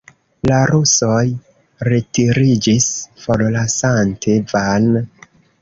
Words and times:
La 0.51 0.61
rusoj 0.69 1.19
retiriĝis, 1.89 2.89
forlasante 3.27 4.39
Van. 4.57 4.93